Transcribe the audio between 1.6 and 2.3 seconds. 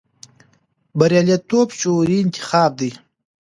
شعوري